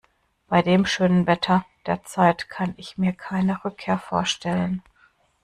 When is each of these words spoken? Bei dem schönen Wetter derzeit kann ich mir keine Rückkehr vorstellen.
Bei 0.47 0.63
dem 0.63 0.87
schönen 0.87 1.27
Wetter 1.27 1.63
derzeit 1.85 2.49
kann 2.49 2.73
ich 2.77 2.97
mir 2.97 3.13
keine 3.13 3.63
Rückkehr 3.63 3.99
vorstellen. 3.99 4.81